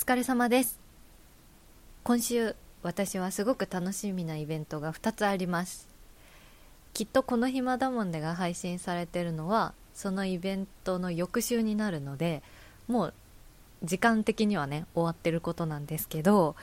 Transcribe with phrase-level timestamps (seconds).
[0.00, 0.80] 疲れ様です。
[2.04, 5.90] 今週私はすごく楽しみなイベントが2つあります。
[6.94, 12.42] きっとこの暇だもんでが配信されてるのはそのイベントの翌週になるので
[12.88, 13.14] もう
[13.84, 16.56] 時間的にはね終わってることなんですけど、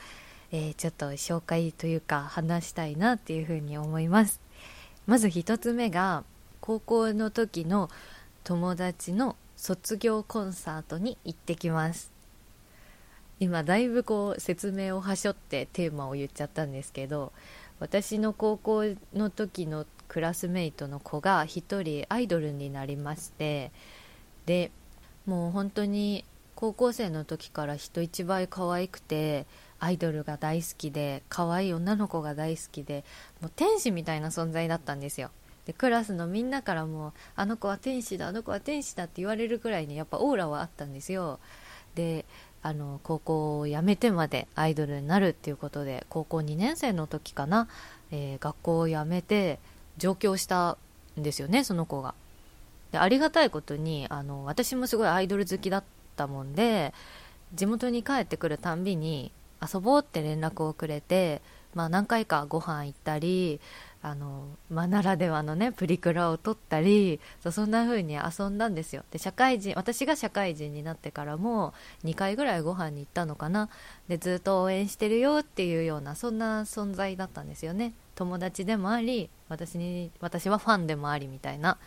[0.50, 4.40] えー、ちょっと紹介というか話したいなっていうふうに思います。
[5.06, 6.24] まず1つ目が
[6.60, 7.88] 高校の時の
[8.42, 12.17] 友達の卒業コンサートに行ってきます。
[13.40, 17.32] 今だいぶこう説明をはしょってテーマを言っちゃったんですけど
[17.80, 18.84] 私の高校
[19.14, 23.70] の時のクラスメイトの子が1人アイドルになりまして
[24.46, 24.70] で
[25.26, 26.24] もう本当に
[26.56, 29.46] 高校生の時から人一倍可愛くて
[29.78, 33.04] アイドルが大好きで可愛い女の子が大好きで
[33.40, 35.30] もう天使みたいな存在だったんですよ。
[35.66, 41.38] でクラスのみんなからもあの子は天使だあの子は天使だって言われるくらいにやっぱオーラはあったんですよ。
[41.94, 42.24] で
[42.62, 47.68] あの高校を辞めてまでアイドルになるっていうことで高校2年生の時かな、
[48.10, 49.58] えー、学校を辞めて
[49.96, 50.76] 上京した
[51.18, 52.14] んですよねその子が。
[52.92, 55.84] でありがたいことにあの私もすごいアイドル好きだっ
[56.16, 56.94] たもんで
[57.54, 61.42] 地元に帰ってくるたんびに遊ぼうって連絡をくれて、
[61.74, 63.60] まあ、何回かご飯行ったり
[64.02, 69.04] あの、まあ、ならではのねプリクラを撮ったりそそんな風に遊んだんですよ。
[69.10, 73.68] で社会人私が社会人になってからも2回ぐらいご飯に行ったのかな。
[74.08, 77.92] でずっと応援してるよっていうようなそんな存在だったんですよね。
[78.14, 81.78] 友達でもあり私に私はファンでもありみたいな。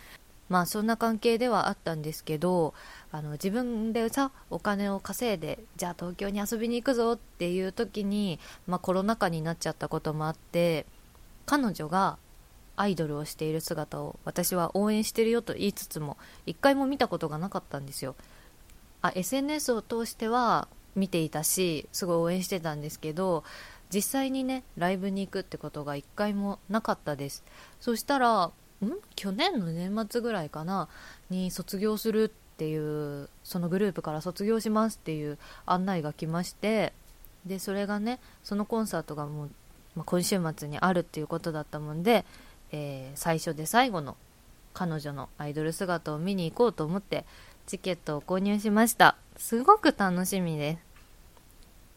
[0.50, 2.74] まあそんな関係ではあったんですけど
[3.10, 10.86] あの自分でさお金を稼いでじゃあ東京に遊びに行くぞっていう時に、まあ、コロナ禍になっちゃったこともあって
[11.52, 12.18] 彼女が
[12.78, 18.16] アイドルをしている姿を私は応援してるよと言いつつも一回も見たことがなかったんですよ。
[19.02, 23.44] あ SNS を通しては見ていたしすごい応援してたんですけど
[23.94, 27.44] 実際にねライブに行くってことが一回もなかったです。
[27.82, 28.52] そしたらん？
[29.18, 30.88] 去年の年末ぐらいかな？
[31.30, 36.94] に卒業するっていうそのグループから卒業しますっていう案内が来まして
[37.46, 39.50] でそれがねそのコンサートがもう
[39.96, 42.26] ま、今週末にあるっていうことだったもんで、
[42.72, 44.16] えー、最初で最後の
[44.74, 47.26] 彼女のアイドル姿を見に行こうと思って
[47.68, 49.18] チケットを購入しました。
[49.38, 50.78] すごく楽しみで。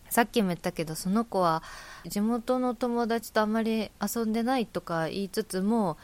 [0.08, 1.62] すさっきも言ったけどその子は
[2.06, 5.96] 地元の友達とあまり遊んでないとか言いつつも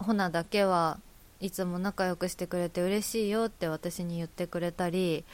[0.00, 0.98] ほなだけは
[1.40, 5.24] いつも仲良くしてくれて嬉しいよって私に言ってくれたり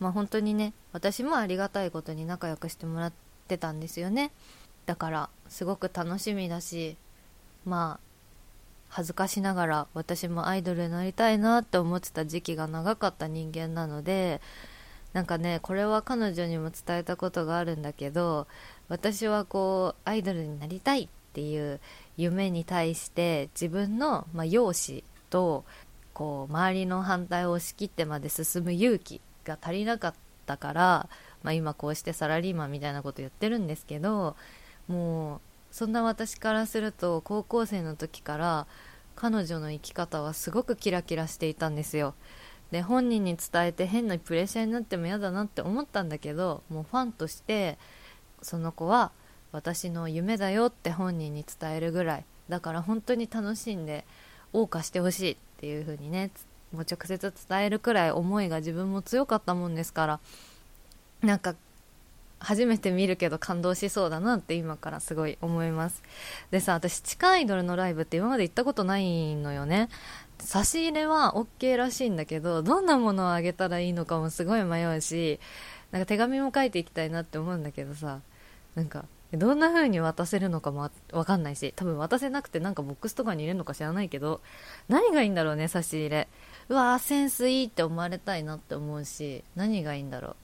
[0.00, 3.12] まあ本当にね私もありがたいことに仲良くしてもらっ
[3.48, 4.32] てたんですよね。
[4.86, 6.96] だからすごく楽しみだし
[7.64, 8.12] まあ
[8.88, 14.40] 恥ずかしながら私もアイドルになりたいなって思ってた時期が長かった人間なので
[15.12, 18.46] なんかねこれは彼女にも伝えたことがあるんだけど
[18.88, 21.80] 私はこうアイドルになりたいっていう
[22.16, 25.64] 夢に対して自分の、まあ、容姿と
[26.12, 31.08] こう周りの反対を押し切ってまで進む勇気が足りなかったから、
[31.42, 34.36] まあ、今こうしてサラリーマンみたいなこと言ってるんですけど
[34.88, 38.66] もうそんな私からすると高校生の時から
[39.16, 42.14] 彼女の生き方はすごくキラキラしていたんですよ。
[42.70, 47.78] で本人に伝えて変なプレッシャーになっても嫌だなって思ったんだけどもうファンとして
[48.40, 49.12] その子は
[49.52, 52.24] 私の夢だよって本人に伝えるぐらい。
[52.48, 54.04] だから本当に楽しんで
[54.52, 56.30] 謳歌してほしいっていう風にね
[56.72, 60.20] もう直接伝えるくらい思いが自分も強かったもんですから。
[61.22, 61.54] なんか
[62.42, 66.02] 初めて見るけど感動しそうだなって今からすごい思います。
[66.50, 69.88] でさ私地下アイドルのライブって今まで行ったことないのよね。
[70.38, 75.38] 差し入れは OK らしいんだけどどんなものをあげたらいいのかもすごい迷うし
[75.92, 78.20] なんか手紙も書いていきたいなって思うんだけどさ
[78.74, 84.40] なんかどんな風に渡せるのかもわかんないし多分渡せなくてなんかボックスとかに入れるのか知らないけど
[84.88, 86.28] 何がいいんだろうね差し入れ。
[86.68, 90.36] うわーセンスいいって思われたいなって思うし何がいいんだろう。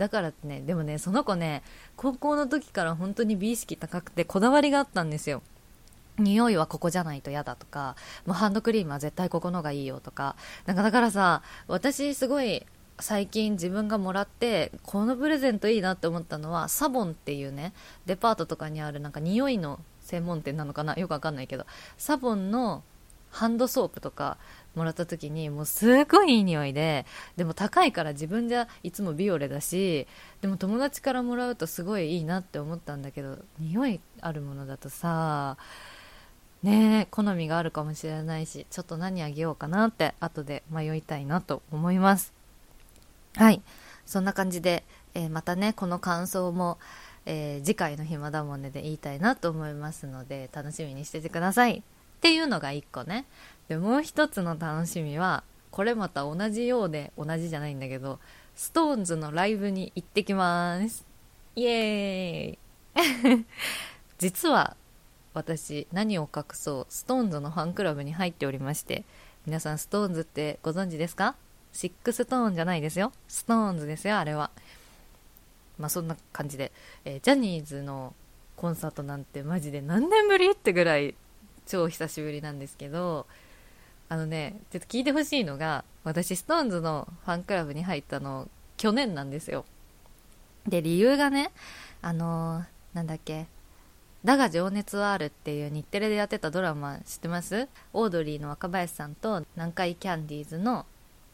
[0.00, 1.62] だからねでもねその子ね
[1.94, 5.42] 高校の時から本当に美意識高くてこだわりがあったんですよ。
[6.18, 10.36] 匂いはここじゃないと嫌だとかもうハンドクリームは絶対ここのがいいよとか。
[10.66, 12.66] なんかだからさ私すごい
[12.98, 17.72] 最近自分がもらってこのプレゼントいいなって思ったのはサボンっていうね
[18.06, 20.94] デパートとかにあるなんか匂いの専門店なのかな？
[20.94, 21.66] よくわかんないけど
[21.98, 22.82] サボンの
[23.30, 24.38] ハンドソープとか
[24.74, 27.06] もらった時にもうすごいいい匂いで
[27.36, 30.06] でも高いから自分じゃいつもビオレだし
[30.40, 35.56] でも友達からもらうとすごいいいなって思ったんだけど匂いあるものだとさ
[36.62, 42.32] ね好みがあるかもしれないしちょっと何あげようかなって後で迷いたいなと思います。
[43.36, 43.62] はい。
[44.06, 44.84] そんな感じで、
[45.14, 46.78] えーまたねこの感想も、
[47.26, 51.78] えー次回の暇だもんねで言いたいなと思いますので楽しみにしててください。
[51.78, 51.82] っ
[52.20, 53.24] ていうのが1個ね。
[53.70, 58.18] でもう一つの楽しみはこれまた同じようで同じじゃないんだけど
[58.56, 61.06] SixTONES のライブに行ってきます。
[61.54, 63.46] イエーイ。
[64.18, 64.76] 実は
[65.34, 69.04] 私何を隠そう SixTONES のファンクラブに入っておりまして
[69.46, 71.36] 皆さん SixTONES ってご存知ですか？
[71.72, 73.12] シックストーンじゃないですよ。
[73.28, 74.50] SixTONES ですよあれは。
[75.78, 76.72] まあそんな感じで、
[77.04, 78.16] えージャニーズの
[78.56, 80.50] コンサートなんてマジで何年ぶり？
[80.50, 81.14] ってぐらい
[81.68, 83.28] 超久しぶりなんですけど
[84.10, 89.64] あのねちょっと聞いてほしいのが私 SixTONES のファンクラブに入ったの去年なんですよ。
[90.66, 91.52] で理由がね
[92.02, 93.46] あのーなんだっけ
[94.24, 97.68] だが情熱はあるっていう日テレでやってたドラマ知ってます？
[97.92, 100.86] オードリーの若林さんと南海キャンディーズの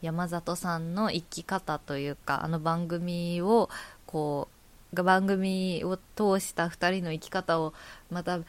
[0.03, 3.71] 山里さんの生き方というかあの番組を
[4.05, 4.49] こ
[4.93, 7.73] う番組を通した2人の生き方を
[8.11, 8.41] また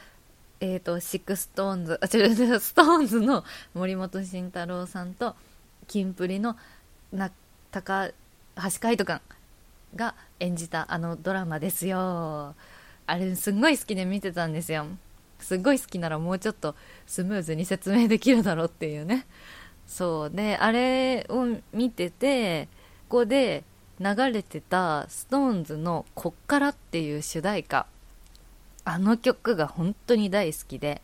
[0.59, 3.43] えー、とシックストーンズあ違うストーンズの
[3.73, 5.35] 森本慎太郎さんと
[5.87, 6.57] キンプリの
[7.13, 7.31] な
[7.71, 8.13] 高橋
[8.79, 9.21] 海人君
[9.95, 12.55] が演じたあのドラマですよ。
[13.05, 14.87] あれすんごい好きで見てたんですよ。
[15.39, 16.75] すっごい好きならもうちょっと
[17.05, 19.25] スムーズに説明できるだろうっていうね。
[19.85, 22.67] そうであれを見てて
[23.07, 23.63] ここで
[23.99, 27.87] 流れてた SixTONES の「こっから」っていう主題歌
[28.87, 31.01] あの曲が本当に大好きで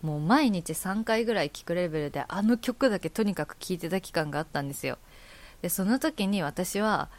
[0.00, 4.96] もう毎日3回ぐらい聴くレベルであの曲だけとにかく聴いてた期間があったんですよ。
[5.60, 7.10] でその時に私は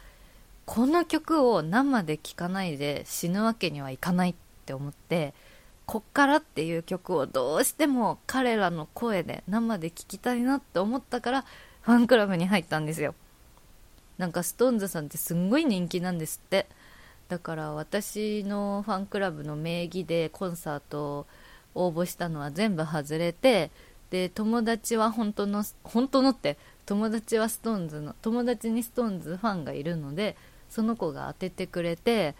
[0.66, 4.34] この曲を生で聴かないで死ぬわけにはいかないっ
[4.66, 5.34] て思って
[5.86, 11.44] 「こっから」っていう曲をどうしても彼らの声で生で聴きたいなって思ったから
[11.82, 13.14] ファンクラブに入ったんですよ。
[14.18, 16.66] なんか SixTONES さんってすんごい人気なんですって。
[17.28, 21.26] だから私のファンクラブの名義でコンサートを
[21.74, 23.70] 応募したのは全部外れて
[24.10, 30.36] で友達は本当の本当のって友達は SixTONES の友達に SixTONES ファンがいるので
[30.70, 32.34] その子が当ててくれて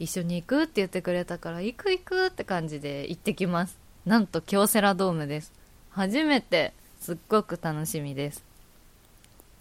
[0.00, 3.78] 一緒に行くって言ってくれたから行く行くって感じで行ってきます。
[4.04, 5.52] なんと京セラドームです。
[5.90, 8.51] 初めてすっごく楽しみです。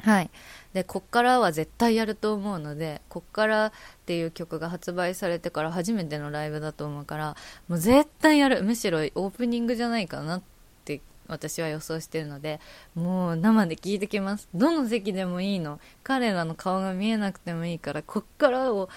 [0.03, 0.29] はい。
[0.73, 3.71] でこっからは絶対やると思うのでこっからっ
[4.05, 7.35] ていう曲が発売されてから初めてのライブだと思うから
[7.67, 8.63] もう絶対やる。
[8.63, 10.41] むしろオープニングじゃないかなっ
[10.85, 12.59] て私は予想してるので
[12.95, 14.47] もう生で聞いてきます。
[14.53, 15.79] どの席でもいいの。
[16.03, 18.89] 彼らの顔が見えなくてもいいからこっからを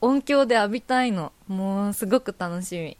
[0.00, 1.32] 音響で浴びたいの。
[1.46, 2.96] もうすごく楽しみ。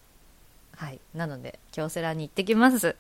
[0.77, 1.01] はい。
[1.15, 2.95] なので京セラに行ってきます。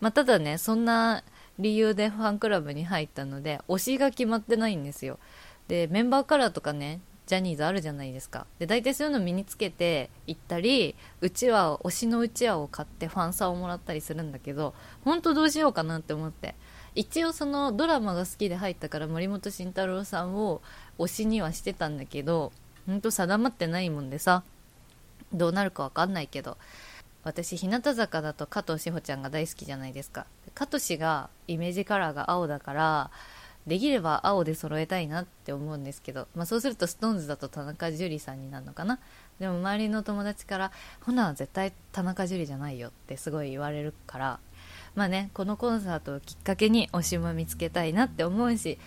[0.00, 1.24] まあ、ただねそんな
[1.58, 5.18] 理由でファンクラブに入ったので推しが決まってないんですよ。
[5.66, 8.46] でメンバーカラーとかねジャニーズあるじゃないですか。
[8.58, 14.74] で大体そういうの身につけて行ったりうちわ推しのうちわを買ってファンサをもらったりするんだけど
[15.04, 16.54] 本当どうしようかなって思って。
[16.94, 20.60] 一応そのドラマが好きで入ったから森本慎太郎さんを
[20.98, 22.50] 推しにはしてたんだけど
[22.86, 24.42] 本当定まってないもんでさ
[25.32, 26.56] どうなるかわかんないけど
[27.24, 30.26] 私日向坂だと加藤志保ちゃんが大好きじゃないですか。
[30.54, 33.10] 加藤氏がイメージカラーが青だから
[33.66, 38.98] できれば青で揃えたいなって思うんですけど、まあ、そうすると SixTONES だと田中樹さんになるのかな。
[39.38, 40.72] でも周りの友達から
[41.04, 44.40] 「ほな絶対田中樹じゃないよ」ってすごい言われるから
[44.94, 48.78] まあねこのコンサートをきっかけに推しも見つけたいなって思うし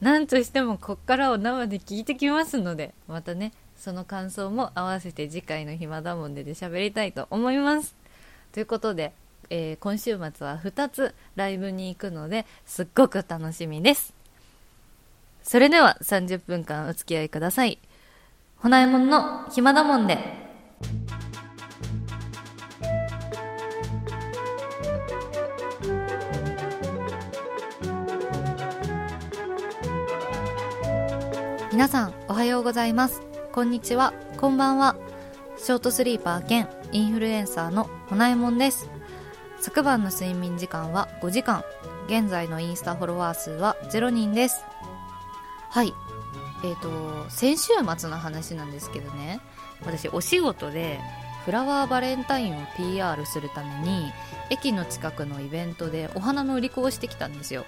[0.00, 7.94] なんとしてもこっからを生で聞いてきますのでまたねその感想も合わせて次回の暇だもんでで喋りたいと思います。
[8.52, 9.12] ということで、
[9.50, 14.14] えー今週末は2つライブに行くのですっごく楽しみです。
[15.42, 17.78] それでは30分間お付き合いください。
[18.56, 20.44] ほなえもんの暇だもんで。
[31.74, 33.33] 皆さんおはようございます。
[33.54, 34.12] こんにちは。
[34.36, 34.96] こんばんは。
[35.58, 38.90] ショートスリーパー兼インフルエンサーのほなえもんです。
[39.60, 41.62] 昨晩の睡眠時間は5時間。
[42.08, 44.64] 現在のインスタフォロワー数は0人です。
[45.70, 45.94] はい。
[46.64, 49.40] えー、と先週末の話なんですけどね。
[49.86, 50.98] 私お仕事で
[51.44, 54.12] フラワーバレンタインを PR するために
[54.50, 57.66] 駅の近くのイベントでお花の売り子をしてきたんですよ。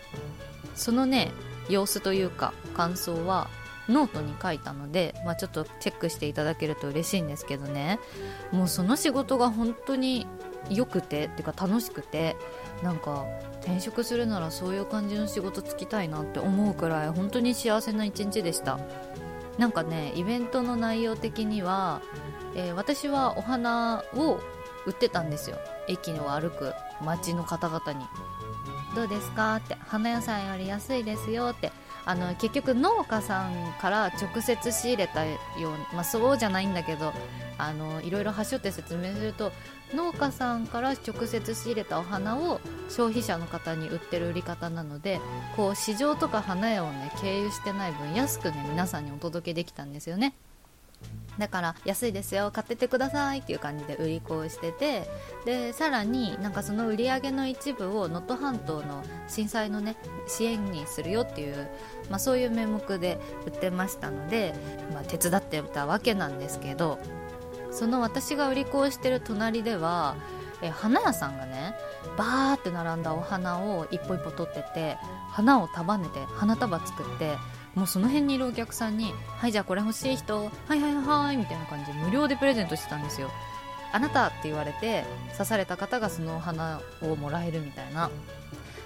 [0.75, 1.31] そのね
[1.69, 3.47] 様子というか感想は
[3.89, 7.99] ノートに書いたので、まあ、ちょっとチェックしていただけると嬉しいんですけどね。
[8.51, 10.27] もうその仕事が本当に
[10.71, 12.37] 良くてっていうか楽しくて
[12.83, 13.25] なんか
[13.63, 18.79] 転職するならそういう感じの仕事つきたいなって思うくらい本当に幸せな一日でした。
[19.59, 22.03] なんかねイベントの内容的には、
[22.55, 24.41] えー、私はお花を
[24.87, 25.59] 売ってたんですよ。
[25.89, 28.05] 駅を歩く街の方々に
[28.95, 29.57] どうですか？
[29.57, 31.71] って花屋さんより安いですよって。
[32.07, 35.35] あの結局農家さんから直接仕入れたよ
[35.93, 37.13] うまあ、そうじゃないんだけど
[37.59, 39.53] あのいろいろ端折って説明すると
[39.93, 45.21] 農家さんから直接仕入れたお花を消費者の方に売ってる売り方なので
[45.57, 50.35] こう市場とか花屋をね経由してない分安くね皆さんにお届けできたんですよね。
[51.39, 55.07] だから安いですよ買っててくださいっていう感じで売り子をしてて
[55.45, 61.69] でさらになんかその売り上げの一部を能登半島の震災のね支援にするよっていう、
[62.09, 64.55] まあ、そういう名目で売ってましたので、
[64.95, 66.99] まあ、手伝ってたわけなんですけど
[67.71, 70.17] その私が売り子をしてる隣では
[70.63, 71.75] え花屋さんがね
[72.17, 74.97] バーって並んだお花を一歩一歩取ってて
[75.29, 77.37] 花を束ねて花束作って
[77.77, 83.31] もうその辺にいるお客さんに「はいじゃあこれ欲しい人はいはいはい」みたいな感じで無料でプレゼントしてたんですよ。
[83.93, 88.11] あなたって言われて刺された方がそのお花をもらえるみたいな。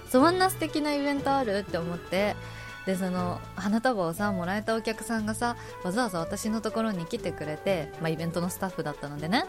[0.09, 1.59] そんな素敵なイベントある？
[1.59, 2.35] って思って
[2.85, 9.45] でその花束をさもらえたお客さんがさわざわざ私のところに来てくれて、まあ、イベントのスタッフだったのでね。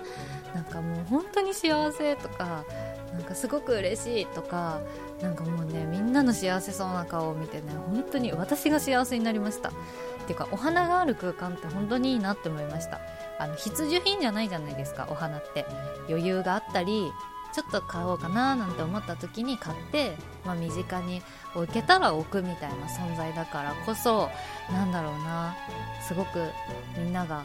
[0.55, 2.65] なんかもう本当に幸せとか
[3.13, 4.81] なんかすごく嬉しいとか
[5.23, 9.71] なんかもうねみんなの幸せそうな顔を見てね本当に私が幸せになりました。
[9.71, 9.73] っ
[10.27, 13.01] ていうかお花がある空間って本当にいいなって思いました。
[13.39, 15.65] あの必需品じゃないじゃないですかお花って。
[16.09, 17.11] 余裕があったり
[17.53, 21.23] ちょっと買おうかななんて思った時に買って、まあ、身近に
[21.55, 24.31] 置けたら置くみたいな存在だからこそ
[24.71, 25.55] なんだろうな
[26.07, 26.51] すごく
[26.97, 27.45] みんなが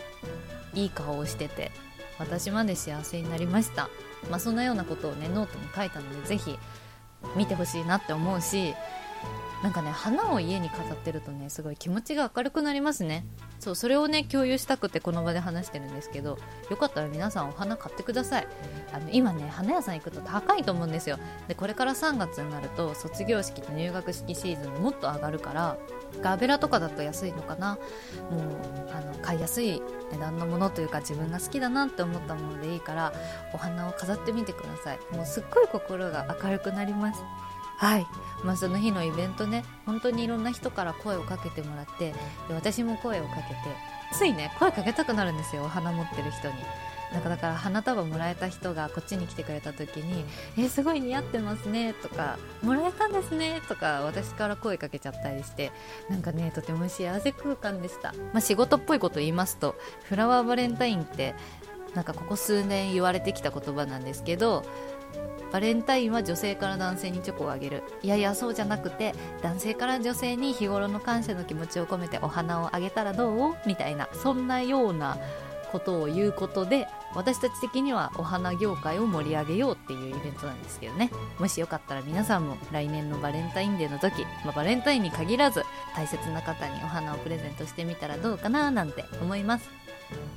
[0.73, 1.71] いい顔をしてて
[2.19, 3.89] 私まで幸せになりました、
[4.29, 6.57] まあ、そんなようなことをねノートに書いたので是非
[7.35, 8.73] 見てほしいなって思うし
[9.63, 13.25] なんかね花を家に飾ってるとねすごい気持ちが明るくなりますね。
[13.59, 16.37] そうそれをね共有したくてこの場で話してるんですけど
[16.69, 18.47] よかったら皆さんお花買ってください。
[18.93, 21.17] あの今ね花屋さん行くと高いと思うんですよ。
[21.47, 25.77] でこれから3月になると卒業式と入学式シーズンもっと上がるから
[26.21, 27.79] ガーベラとかだと安いのかな。
[28.29, 28.41] もう
[28.95, 33.11] あの買いやすい値段のものというか自分が好きだなって思ったものでいいから
[33.53, 34.99] お花を飾ってみてください。
[35.11, 37.23] もうすっごい心が明るくなります。
[37.77, 38.07] はい、
[38.43, 42.13] まあ、その日のイベントね本当にいろんな人から声をかけてもらって
[42.49, 43.55] 私も声をかけて
[44.13, 46.55] ついね声かけたくなるんですよお花持ってる人に。
[47.11, 50.25] なんかだから花束もらえた人がこっちに来てくれた時に
[50.59, 55.71] 「えすごい似合ってますね」とか「もらえたんですね」とか私から声かけちゃったりして
[56.09, 61.33] なんかねとても幸せ空間でした、まあ、仕事っぽいこと言いますとフラワーバレンタインって
[61.95, 64.65] なんかここ数年言われてきた言葉なんですけど
[65.51, 67.83] バレンタインは女性から男性にチョコをあげる。
[68.01, 73.55] いやいやそうじゃなくて男性から女性に日頃の感謝の気持ちを込めてお花をあげたらどう？
[73.65, 75.17] みたいなそんなような
[75.71, 81.11] ことを言うことで私たち的にはお花業界を盛り上げようっていうイベントなんですけどね。
[81.39, 85.63] もしよかったら皆さんも来年のバレンタインデーの時、まあ、バレンタインに限らず
[85.95, 89.69] 大切な方にお花をプレゼントしてみたらどうかななんて思います。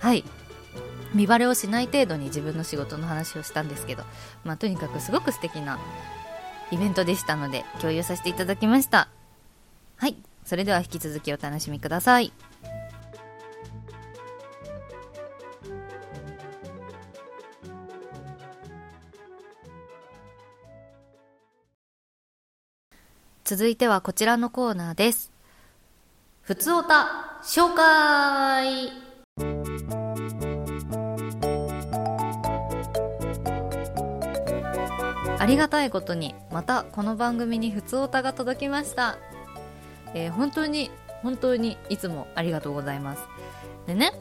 [0.00, 0.25] はい。
[1.14, 4.05] 見バレをしない程度に自分の仕事の話をしたんですけど、
[4.45, 5.79] まあ、とにかくすごく素敵な
[6.71, 9.09] イベントでしたので共有させていただきました。
[9.97, 10.17] はい。
[10.45, 12.33] それでは引き続きお楽しみください。
[23.45, 25.33] 続いてはこちらのコーナーです。
[26.43, 28.90] ふつおた紹介。
[35.40, 39.16] ありがたいことにまたこの番組にふつおたが届きました、
[40.12, 40.90] えー、本当に
[41.23, 43.23] 本当にいつもありがとうございます。
[43.87, 44.12] でね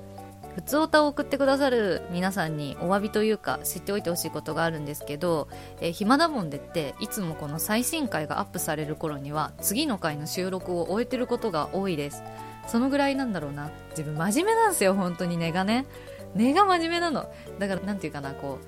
[0.55, 5.49] ふつおたを送ってくださる皆さんにお詫びというか知っておいてほしいことがあるんですけど、
[5.81, 12.23] えー、暇だもんでっていつもこの最新回がアップされる頃には次の回の収録を終えてることが多いです。
[12.65, 13.71] そのぐらいなんだろうな。
[13.89, 15.85] 自分真面目なんですよ本当に根がね。
[16.33, 17.29] 根が真面目なの。
[17.59, 18.59] だから何て言うかなこ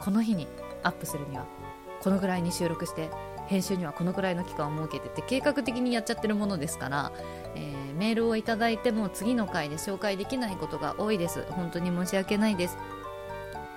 [0.00, 0.46] うこの日に
[0.82, 1.55] アップするには。
[2.02, 3.10] このぐらいに収録して
[3.46, 7.12] 編集にはこのぐらいの期間を設けてって計画的にやっちゃってるものですから、
[7.54, 11.44] えー、メールをいただいても次の回で紹介できないことが多いです。
[11.50, 12.76] 本当に申し訳ないです。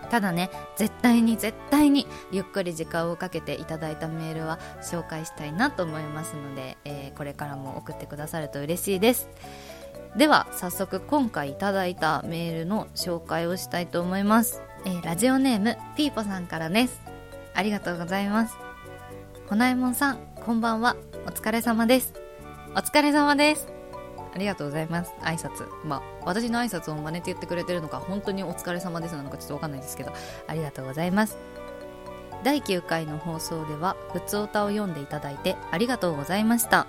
[0.10, 9.30] ただね絶対に絶対にゆっくり時間をかけていただいたメールは紹介したいなと思いますので、えー、これからも送ってくださると嬉しいです。
[10.16, 17.09] では早速今回いただいたメールの紹介をしたいと思います、えー、ラジオネームピーポさんからです。
[17.60, 18.56] ありがとうございます。
[19.50, 20.96] ほなえもんさんこんばんは。
[21.26, 22.14] お疲れ様です。
[22.74, 23.68] お疲れ様です。
[24.34, 25.12] ありがとうございます。
[25.20, 25.68] 挨拶。
[25.84, 30.14] まあ私の挨拶を真似て言ってくれてるのか本当にお疲れ様ですなのかちょっとわかんないですけど
[30.48, 31.38] ありがとうございます。
[32.46, 36.88] 第9回の放送では「ふつおた」を読んでいただいてありがとうございました。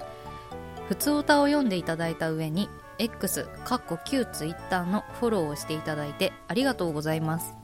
[0.86, 7.54] ふつおたを読んでいただいた上に X かっこ旧 Twitter のフォローをしていただいてありがとうございます。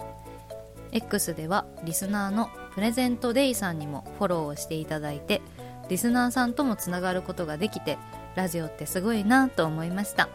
[0.90, 5.40] X ではリスナーのプレゼントデイさんにもフォローをしていただいて
[5.88, 7.96] リスナーさんともつながることができて
[8.34, 10.28] ラジオってすごいなと思いました。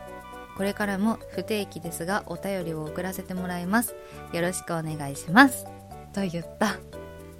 [0.57, 3.95] これからも不定期ですがお便りを送らせてもらいます。
[4.33, 5.65] よろしくお願いします。
[6.13, 6.77] と言った。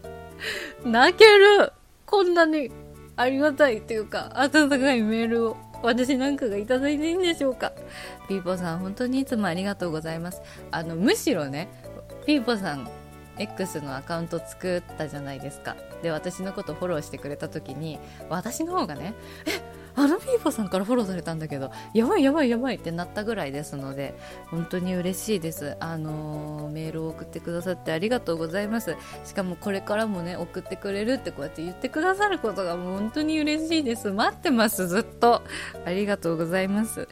[0.86, 1.74] 泣ける。
[2.05, 2.72] こんなに
[3.15, 7.74] ありがたいというか温かいメールを私なんかがいただいていいんでしょうか。
[8.27, 10.43] ピーポさん本当にいつもありがとうございます。
[10.70, 11.70] あのむしろね
[12.27, 12.88] ピーポさん
[13.38, 15.75] X のアカウント作ったじゃないですか。
[16.01, 19.13] で私のことフォローしてくれた時に私の方がね
[19.45, 25.75] えあのピーポさんからフォローされたんだけどやばいやばいやばいってなったぐらいですので本当に嬉しいです。
[25.79, 28.95] あのー、メールを送ってくださってありがとうございます。
[29.25, 34.11] しかもこれからもね送ってくれるってこうやって言ってくださることがもう本当に嬉しいです。
[34.11, 35.41] 待ってますずっと。
[35.85, 37.07] ありがとうございます。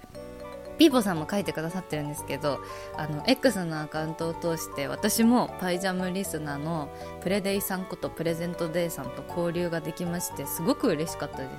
[0.80, 2.62] ピーポさんも書いてくださってるんですけど
[2.96, 6.90] あの X のアカウントを通して私もパイジャムリスナーの
[7.22, 11.50] プレデイさんことプレゼントデイさんと交流ができましてすごく嬉しかったです。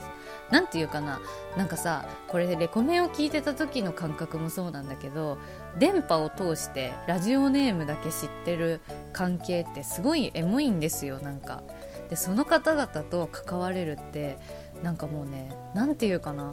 [0.51, 1.21] なんていうかな
[1.57, 5.39] なんかさこれでレコメンを聞いてた時の感覚もそうなんだけど
[5.79, 8.81] 電波を通してラジオネームだけ知ってる
[9.13, 11.63] 関係ってすごいエモいんですよなんか。
[12.09, 14.39] でその方々と関われるって
[14.83, 16.53] なんかもうね何ていうかな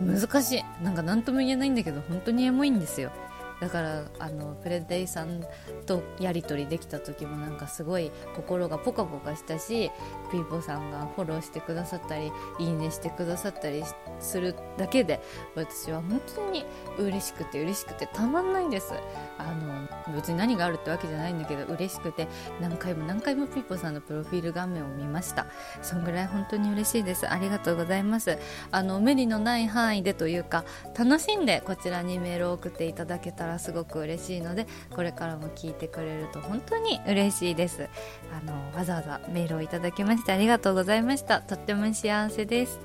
[0.00, 0.64] 難しい。
[0.82, 3.12] なんか何とも言えないんだけど本当にエモいんですよ。
[3.60, 5.44] だからあのプレデイさん
[5.86, 9.90] とやり取りできた時もなんかすごい心がポカポカしたし
[10.30, 13.82] ピーポさんがフォローしてくださったりいいねしてくださったり
[14.18, 15.20] するだけで
[15.54, 16.64] 私は本当に
[16.98, 18.94] 嬉しくて嬉しくてたまんないんです。
[19.38, 22.28] あの別に何があるってわけじゃないんだけど嬉しくて
[22.60, 25.46] 何回も何回もピーポさんのプロフィール画面を見ました。
[25.82, 27.30] そんぐらい本当に嬉しいです。
[27.30, 28.38] ありがとうございます。
[28.70, 30.64] あの無理のない範囲でというか
[30.98, 37.88] 楽しんでこちらにメールを送っていただけたらすごく嬉しいのでこれからも聞いてくれると本当に嬉しいです。
[38.32, 41.40] あのわざわざメールをいただきましてありがとうございました。
[41.40, 42.78] とっても幸せです。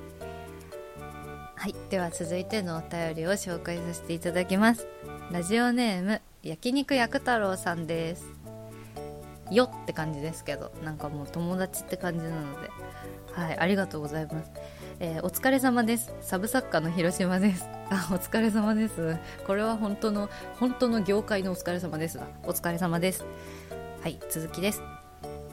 [1.54, 4.86] はいでは続いてのお便りを紹介させていただきます。
[5.30, 8.26] ラジオネーム焼肉薬太郎さんです。
[9.50, 12.70] よって感じですけどなんかもう友達って感じなので。
[13.36, 14.50] はいありがとうございます。
[14.98, 16.14] えー、お疲れ様です。
[16.22, 17.75] サブ作家の広島です。
[17.90, 19.16] あお疲れ様です。
[19.46, 22.18] これは本当の本当の業界のお疲れ様です。
[22.42, 23.24] お疲れ様です。
[24.02, 24.82] はい続きです。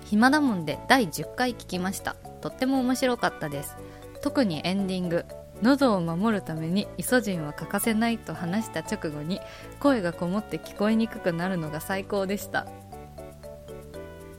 [0.06, 2.16] 暇だもんで第10回聞きました。
[2.42, 3.76] とっても面白かったです。
[4.22, 5.26] 特にエンディング。
[5.62, 9.40] 喉を守るためにイソジンは欠かせないと話した直後に
[9.80, 12.68] 声がこもって聞こえにくくなるのが最高でした。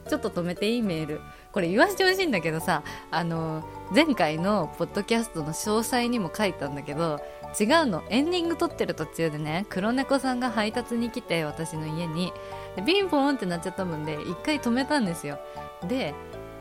[0.08, 1.20] ちょっと止めていいメール。
[1.52, 3.62] これ言わせてほしいんだけどさあの
[3.94, 7.20] 前回のポッドキャストの詳細にも書いたんだけど
[7.58, 8.02] 違うの。
[8.10, 12.32] エンディング撮ってる途中でね黒猫さんが配達に来て私の家に。
[12.76, 15.38] でピンポーンってなっちゃったもんで一回止めたんですよ。
[15.86, 16.14] で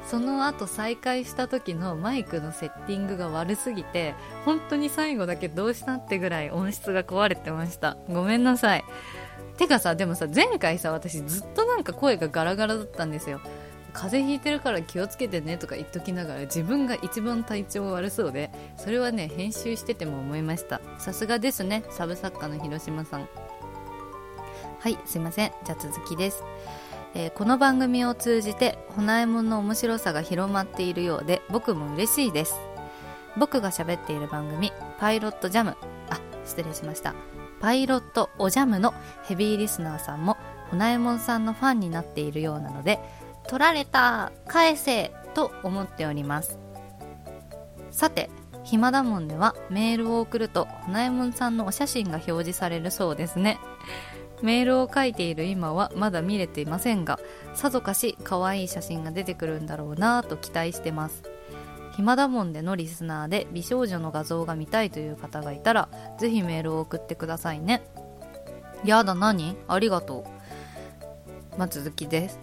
[0.05, 7.97] その後再開した時のマイクのセッティングが悪すぎて本当に最後だけどうしたってぐらい音質が壊れてました。
[8.09, 8.83] ごめんなさい。
[9.57, 13.39] てかさでもさ前回さ私ずっとなんか声がガラガラだったんですよ。
[13.93, 20.81] 風邪ひいてるから気をつけてねとか言っときながら自分が一番体調悪そうでそれはね編集してても思いました。
[20.97, 23.29] さすがですねサブ作家の広島さん。
[24.79, 25.51] はいすいません。
[25.63, 26.43] じゃあ続きです。
[27.15, 32.55] えー、この番組を通じてホナエモンの面白さが広まっているようで僕も嬉しいです。
[33.37, 35.77] 僕が喋っている番組パイロットジャム。
[36.09, 37.13] あ失礼しました。
[37.61, 40.35] パイロットおジャムのヘビーリスナーさんも
[40.69, 42.99] ホナエモンさんのファンになっているようなので
[43.47, 46.59] 取られた返せと思っております。
[47.91, 48.29] さて
[48.63, 53.59] 暇だもんではメールを送るとホナエモンさんのお写真が表示されるそうですね。
[54.41, 57.19] メールを書いている今はまだ見れていませんが
[57.53, 61.23] さぞかし可愛い写真が出てくるんだろうなぁと期待してます。
[61.95, 67.83] 暇だもんでのリスナーで美少女の画像が見たいという方がいたらぜひメールを送ってくださいね。
[68.83, 69.55] やだ何？
[69.67, 70.25] ありがと
[71.55, 71.59] う。
[71.59, 72.39] まあ、続きです。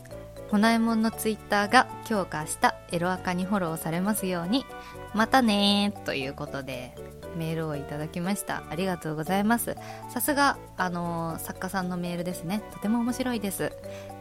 [0.50, 4.66] ほなえもんのツイッターが強化したエロアカにフォローされますように。
[5.14, 6.94] またねということで
[7.36, 8.64] メールをいただきました。
[8.68, 9.76] ありがとうございます。
[10.12, 12.62] さすがあのー、作家さんのメールですね。
[12.72, 13.72] とても面白いです、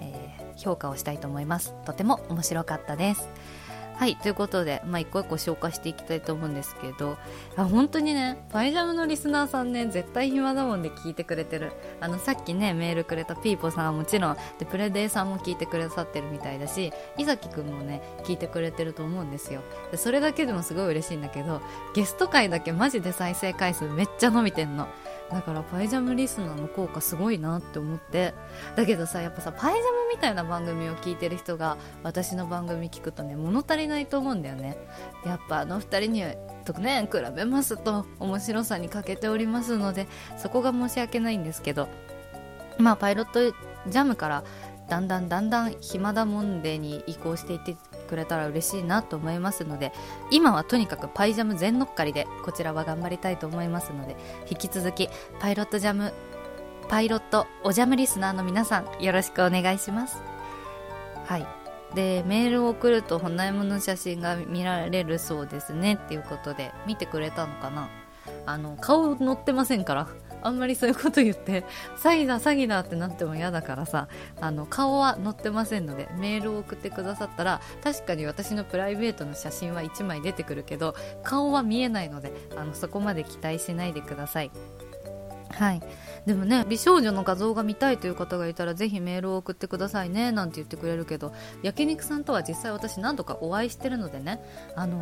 [0.02, 1.74] えー、評価をしたいと思います。
[1.86, 3.28] とても面白かったです。
[4.00, 7.18] はいということで、まあ、一個一個紹介していきたいと思うんですけど
[7.58, 11.74] あ本当にねパイジャムのリスナーさんね絶対暇だもんで聞いてくれてる。
[12.00, 19.60] あのさっきねメールくれたピーポさんはもちろんでプレデイさんも聞いてくださってるみたいだし伊崎くんもね聞いてくれてると思うんですよ。
[19.92, 21.62] でそれだけでもすごい嬉しいんだけど
[21.94, 24.88] ゲスト回だけマジで再生回数めっちゃ伸びてんの。
[25.32, 28.34] だからパイジャムリスナーの効果すごいなって思って。
[28.76, 34.78] だけどさやっぱさパイジャムみたいな番組を聞いてる人が私の番組聞くとね物足りないと思うんだよね。
[35.26, 36.34] やっぱあの2人には
[36.66, 41.88] とね比べますと面白さに欠けておりますのでそこが申し訳ないんですけど。
[42.80, 43.54] まあパイロット
[43.88, 44.44] ジャムから
[44.90, 47.76] だんだんだんだん暇だもんでに移行していって
[48.10, 49.94] くれたら嬉しいなと思いますので
[50.32, 54.18] 今はとにかくパイジャム全乗っかりでこちらは頑張りたいと思いますので
[54.50, 55.08] 引き続き
[55.40, 56.12] パイロットジャム
[56.90, 60.18] パイロットおジャムリスナーの皆さんよろしくお願いします。
[61.26, 61.46] はい。
[61.94, 67.90] でメールを送るとほなえもの写真が見られるそうですねっていうことで見てくれたのかな？
[68.46, 70.08] あの顔載ってませんから。
[70.42, 71.66] あんまりそういうこと言って
[71.98, 74.08] 詐欺だ詐欺だってなっても嫌だからさ
[74.40, 84.52] あの顔は載ってませんのでメールを送ってくださったら確かに私のプライベートの写真は1枚出てくるけど顔は見えないのであのそこまで期待しないでください。
[85.52, 85.82] はい。
[86.26, 94.42] でもね美少女の画像が見たいという方がいたらぜひメールを送ってくださいねなんて言ってくれるけど焼肉さんとは実際私何度かお会いしてるのでね
[94.76, 95.00] あの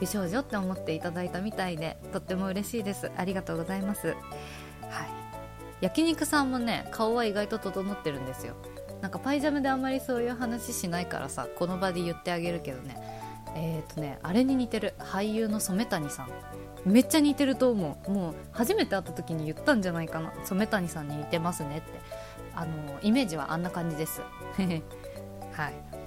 [0.00, 3.10] 美少女って思っていただいたみたいでとっても嬉しいです。
[3.16, 4.14] ありがとうございます。
[4.90, 5.08] はい。
[5.80, 8.54] 焼肉さんもね顔は意外と整ってるんですよ。
[9.00, 12.96] なんかパイジャムであんまりそういう話しないからさこの場で言ってあげるけどね。
[13.54, 14.94] えっ、ー、とねあれに似てる。
[14.98, 16.28] 俳優の染谷さん。
[16.84, 18.10] めっちゃ似てると思う。
[18.10, 20.32] もう初めて会った時に言ったんじゃないかな。
[20.44, 22.00] 染谷さんに似てますねって。
[22.54, 24.22] あのイメージはあんな感じです。
[25.52, 25.99] はい。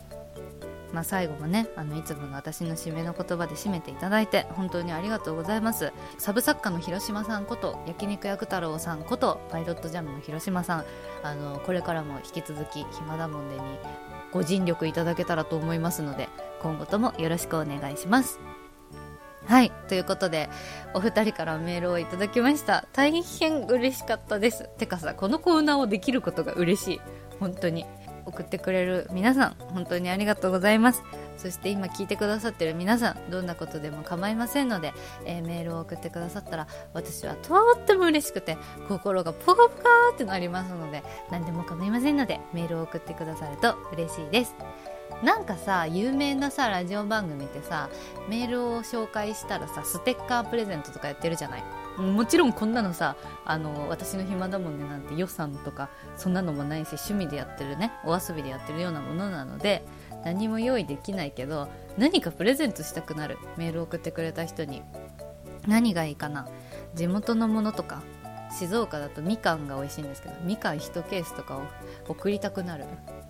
[0.94, 5.92] まあ、最後もねあのいつもの私の締めの言葉で締めていただいて本当にありがとうございます。
[6.20, 10.86] サブ作家の広島さんこと焼肉薬太郎さんことパイロットジャムの広島さん。
[11.24, 13.62] あのこれからも引き続き暇だもんでに
[14.32, 16.30] ご尽力いただけたらと思いますので
[16.62, 18.40] 今後ともよろしくお願いします。
[19.46, 20.50] はいということで
[20.94, 22.86] お二人からメールをいただきました。
[22.94, 24.70] 大変嬉しかったです。
[24.78, 27.02] てかさこのコーナーをできることが嬉しい。
[27.40, 27.86] 本当に。
[28.26, 31.04] 送ってくれる皆さん本当にありがとうございます。
[31.38, 34.94] そして今聞いてくださってる皆さんどんなことでも構いませんので、
[35.26, 38.58] えー、メールを送ってくださったら私はとっても嬉しくて
[38.88, 44.56] 心がポカポカってなりますので何でも構いませんのでメールを送ってくださると嬉しいです。
[45.22, 47.90] なんかさ有名なさラジオ番組ってさ
[48.30, 51.64] メールを紹介したらさステッカープレゼントとかやってるじゃない？
[51.98, 59.86] もちろんこんなのさあの私の暇だもんねなんて予算とかそんなのもないし趣味でやってるねお遊びでやってるようなものなので
[60.26, 64.82] 何も用意できないけど何かプレゼントしたくなるメール送ってくれた人に。
[65.66, 66.48] 何がいいかな？
[66.94, 68.04] 地元のものとか
[68.60, 71.62] 静岡だとみかんが美味しいんですけどみかん1ケースとかを
[72.10, 72.84] 送りたくなる。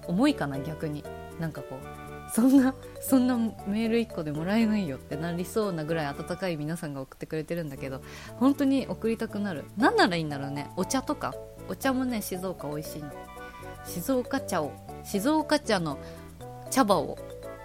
[0.07, 1.03] 重いかな逆に。
[1.43, 3.35] なんかこうそんな そんな
[3.67, 8.01] メール1個でもらえないよってなりそうなぐらい温かい皆さんが送ってくれてるんだけど
[8.37, 9.65] 本当に送りたくなる。
[9.75, 10.71] 何ならいいんだろうね。
[10.77, 11.33] お茶とか。
[11.67, 13.11] お茶もね静岡美味しいの。
[13.85, 14.71] 静岡茶を
[15.03, 15.99] 静岡茶の
[16.71, 17.17] 茶葉を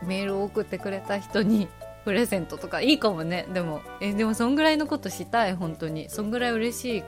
[0.02, 1.68] メールを送ってくれた人に
[2.04, 2.80] プレゼントとか。
[2.80, 3.46] いいかもね。
[3.54, 5.54] でもえでもそんぐらいのことしたい。
[5.54, 6.10] 本当に。
[6.10, 6.98] そんぐらい嬉し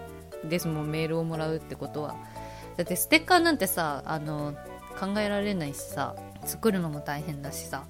[0.44, 0.88] いですもん。
[0.88, 2.14] メールをもらうってことは。
[2.76, 4.54] だってステッカーなんてさあの
[4.98, 6.14] 考えられないしさ。
[6.44, 7.84] 作るのも大変だしさ。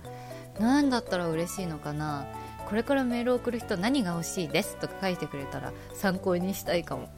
[0.59, 2.27] 何だったら嬉しいのかな。
[2.71, 4.77] これからメールを送る人何が欲しいです。
[4.77, 7.09] とか書いてくれたら参考にしたいかも。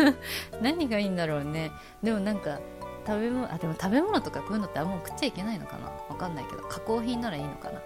[0.62, 1.72] 何がいいんだろうね。
[2.02, 2.58] でもなんか
[3.06, 5.90] 食べ物あでも食べ物とかこういうのってあんま食っちゃいけないのかな。
[6.08, 7.80] わかんないけど加工品ならいいのかな。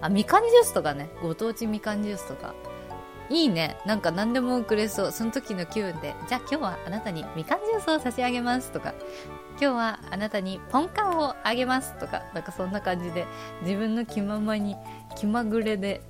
[0.00, 1.08] あみかんジュースとかね。
[1.22, 2.54] ご当地みかんジュースとか。
[3.30, 3.78] いいね。
[3.86, 5.12] なんか何でもくれそう。
[5.12, 8.72] その時の気分でじゃあ今日はあなたにみかんジュースを差し上げます。
[8.72, 8.94] とか。
[9.60, 13.26] 今日はあなたにポンカンをあげますとかなんかそんな感じで
[13.62, 14.76] 自分の気ままに
[15.16, 16.02] 気まぐれで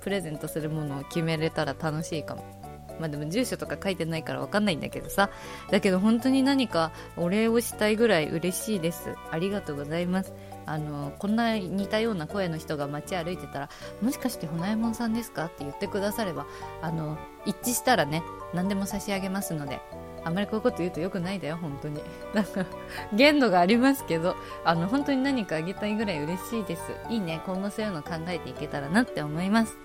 [0.00, 2.60] プレゼントするものを決めれたら楽しいかも。
[2.98, 5.30] まあでも住所とか書いてないから分かんないんだけどさ
[5.70, 9.14] だけど本当に何かお礼をしたいぐらい嬉しいです。
[9.30, 10.34] ありがとうございます。
[10.66, 13.70] あのこんな似たような声の人が街歩いてたら
[14.02, 15.46] もしかしてほなえもんさんですか？
[15.46, 16.46] って言ってくだされば
[16.82, 19.80] あの一致したらね何でも差し上げますので
[20.24, 22.00] あんまりこういうこと言うと良くないだよ、本当に。
[22.34, 22.64] なんか、
[23.12, 26.82] 限度がありますけど、あの、本当に何かあげたいぐらい嬉しいです。
[27.08, 29.76] いいね、今後そういうの考えていけたらなって思います。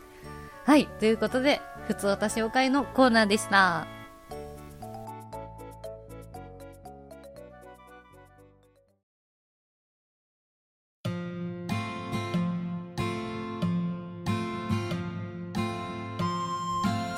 [0.66, 3.88] はい、ということで、ふつおた紹介のコーナーでした。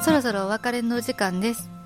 [0.04, 1.77] そろそろお別れのお時間です。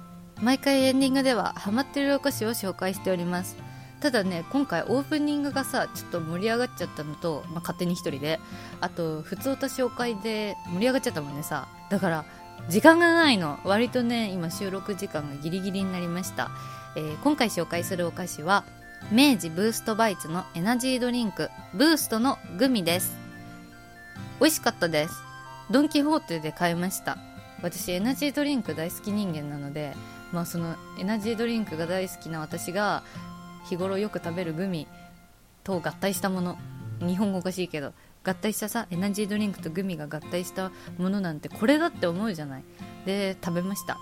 [0.42, 3.56] 毎回エンディングではハマってるお菓子を紹介しております。
[4.00, 8.40] ただね今回オープニングがさちょっと盛り上がっちゃったのと、まあ、勝手に一人で
[8.80, 11.68] あと普通歌紹介で盛り上がっちゃったもんねさ。
[11.92, 12.26] だから
[12.68, 13.60] 時間がないの。
[13.64, 16.50] 割とね今収録時間がギリギリになりました、
[16.96, 18.64] えー、今回紹介するお菓子は
[19.12, 23.16] 明治ブーストバイツのエナジードリンクブーストのグミです。
[24.40, 25.14] 美味しかったです。
[25.70, 27.20] ドン・キホーテで買いました。
[27.62, 29.94] 私エナジードリンク大好き人間なので
[30.32, 33.04] まあそのエナジードリンクが大好きな私が
[33.66, 34.88] 日頃よく食べるグミ
[35.64, 36.58] と合体したもの。
[37.00, 42.64] 日本語おかしいけど合体したさエナジードリンクとグミが合体したものなんてこれだって思うじゃない。
[43.06, 43.98] で食べました。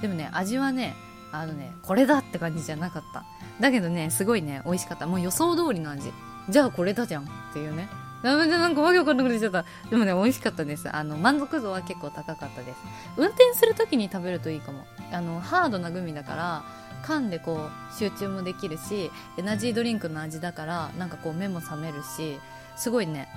[0.00, 0.94] でもね味はね
[1.32, 3.24] あのねこれだって感じじゃなかった。
[3.60, 5.06] だけどねすごいね美味しかった。
[5.06, 6.12] もう予想通りの味。
[6.48, 7.88] じゃあこれだじゃんっていうね。
[8.22, 9.64] なんかわけわかんなくなっちゃった。
[9.90, 10.94] でもね、美味しかったです。
[10.94, 12.78] あの、満足度は結構高かったです。
[13.16, 14.84] 運転するときに食べるといいかも。
[15.12, 16.64] あの、ハードなグミだから、
[17.02, 22.38] 噛んでこう集中もできるしエナジードリンクの味だからなんかこう目も覚めるし
[22.76, 23.28] すごいね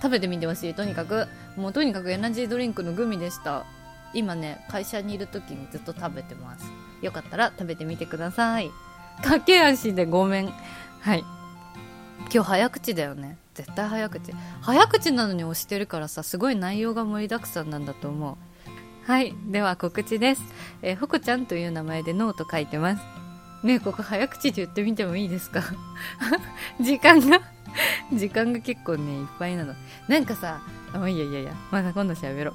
[0.00, 3.64] 食べてみてほしいとにかくもうとにかくエナジードリンクのグミでした
[4.14, 6.66] 今ね会社にいる時にずっと食べてます
[7.02, 8.70] よかったら食べてみてください
[9.22, 10.52] 駆け足でごめん
[11.00, 11.24] はい
[12.32, 14.32] 今日早口だよね絶対早口。
[14.62, 18.36] 早口なのに押してるからさすごい内容が盛りだくさんなんだと思う。
[19.10, 20.42] はいでは告知です、
[20.82, 23.02] えー、ほこちゃんという名前でノート書いてます。
[23.66, 25.62] ねえここ早口で言ってみてもいいですか？
[26.80, 27.40] 時間が
[28.12, 29.74] 時間が結構ねいっぱいなの。
[30.08, 30.60] なんかさ
[30.94, 32.54] あいやいやいやまだ今度喋ろう。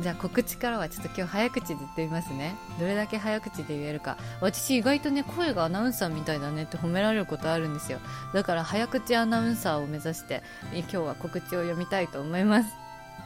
[0.00, 7.98] じゃあ告知からはちょっと今日早口で言ってみますねどれだけ早口で言えるか私意外とね声がアナウンサーみたいだねって褒められることあるんですよ
[8.34, 12.70] だから早口アナウンサーを目指して今日は告知を読みたいと思います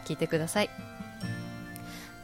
[0.07, 0.71] 聞いてください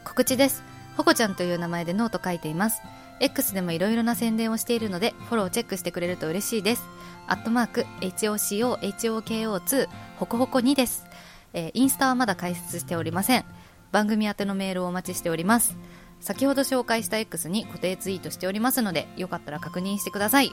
[0.07, 0.63] 告知です。
[0.95, 2.81] ほこちゃんという名前でノート書いています。
[3.19, 6.81] X でもいろいろな宣伝をしているので、フォローチェックしてくれると嬉しいです。
[7.27, 11.05] アットマーク、HOCO、HOKO2、ほこほこ2です。
[11.53, 13.45] えー、インスタはまだ開設しておりません。
[13.91, 15.77] 番組宛てのメールをお待ちしております。
[16.19, 20.51] 先ほど紹介した X に固定ツイートしておりますので、よかったら確認してください。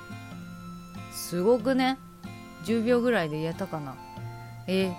[1.13, 1.99] すごくね、
[2.65, 3.97] 10秒ぐらいで言えたかな。
[4.67, 4.95] えー、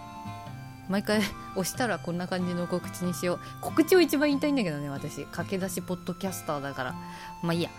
[0.89, 1.21] 毎回
[1.55, 6.95] 押したらこんな感じの告知にしよう告知を一番言いたいんだけどね私駆け出しポッドキャスターだから
[7.41, 7.69] まあいいや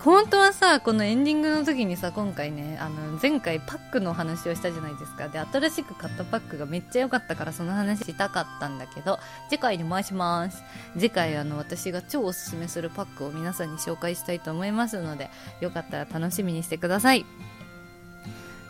[0.00, 5.28] 本当はさこのエンディングの時にさ今回ねあの前回パックの話をしたじゃないですか。
[5.28, 9.18] で新しく買ったパックがめっちゃ良かったからその話したかったんだけど
[9.50, 10.62] 次回に回します。
[10.94, 15.30] 次回あの私が超おすすめするパックを皆さんに紹介したいと思いますので
[15.60, 17.26] よかったら楽しみにしてください。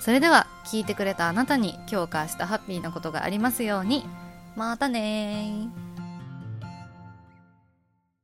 [0.00, 4.06] それでは聞いてくれたあなたに今日か明日ハッピーなことがありますように。
[4.56, 5.68] またね